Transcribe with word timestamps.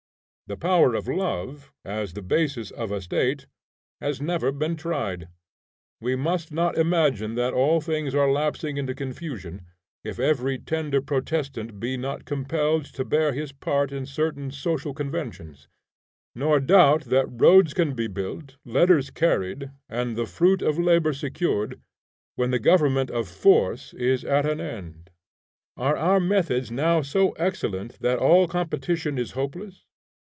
The 0.47 0.57
power 0.57 0.93
of 0.95 1.07
love, 1.07 1.71
as 1.85 2.11
the 2.11 2.21
basis 2.21 2.71
of 2.71 2.91
a 2.91 2.99
State, 3.01 3.47
has 4.01 4.19
never 4.19 4.51
been 4.51 4.75
tried. 4.75 5.29
We 6.01 6.17
must 6.17 6.51
not 6.51 6.77
imagine 6.77 7.35
that 7.35 7.53
all 7.53 7.79
things 7.79 8.13
are 8.13 8.29
lapsing 8.29 8.75
into 8.75 8.93
confusion 8.93 9.61
if 10.03 10.19
every 10.19 10.57
tender 10.59 10.99
protestant 11.01 11.79
be 11.79 11.95
not 11.95 12.25
compelled 12.25 12.83
to 12.95 13.05
bear 13.05 13.31
his 13.31 13.53
part 13.53 13.93
in 13.93 14.05
certain 14.05 14.51
social 14.51 14.93
conventions; 14.93 15.69
nor 16.35 16.59
doubt 16.59 17.03
that 17.05 17.27
roads 17.39 17.73
can 17.73 17.93
be 17.93 18.07
built, 18.07 18.57
letters 18.65 19.09
carried, 19.09 19.71
and 19.87 20.17
the 20.17 20.25
fruit 20.25 20.61
of 20.61 20.77
labor 20.77 21.13
secured, 21.13 21.79
when 22.35 22.51
the 22.51 22.59
government 22.59 23.09
of 23.09 23.25
force 23.29 23.93
is 23.93 24.25
at 24.25 24.45
an 24.45 24.59
end. 24.59 25.11
Are 25.77 25.95
our 25.95 26.19
methods 26.19 26.69
now 26.69 27.01
so 27.01 27.31
excellent 27.37 27.99
that 28.01 28.19
all 28.19 28.49
competition 28.49 29.17
is 29.17 29.31
hopeless? 29.31 29.85